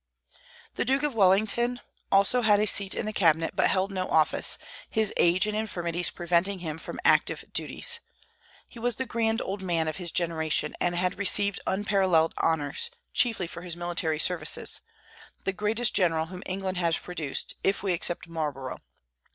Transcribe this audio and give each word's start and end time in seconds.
The 0.77 0.83
Duke 0.83 1.03
of 1.03 1.13
Wellington 1.13 1.79
also 2.11 2.41
had 2.41 2.59
a 2.59 2.65
seat 2.65 2.95
in 2.95 3.05
the 3.05 3.13
cabinet, 3.13 3.51
but 3.55 3.69
held 3.69 3.91
no 3.91 4.07
office, 4.09 4.57
his 4.89 5.13
age 5.15 5.45
and 5.45 5.55
infirmities 5.55 6.09
preventing 6.09 6.57
him 6.57 6.79
from 6.79 6.99
active 7.05 7.45
duties. 7.53 7.99
He 8.67 8.79
was 8.79 8.95
"the 8.95 9.05
grand 9.05 9.43
old 9.43 9.61
man" 9.61 9.87
of 9.87 9.97
his 9.97 10.11
generation, 10.11 10.73
and 10.81 10.95
had 10.95 11.19
received 11.19 11.59
unparalleled 11.67 12.33
honors, 12.39 12.89
chiefly 13.13 13.45
for 13.45 13.61
his 13.61 13.77
military 13.77 14.17
services, 14.17 14.81
the 15.43 15.53
greatest 15.53 15.93
general 15.93 16.25
whom 16.25 16.41
England 16.47 16.77
has 16.77 16.97
produced, 16.97 17.53
if 17.63 17.83
we 17.83 17.93
except 17.93 18.27
Marlborough. 18.27 18.79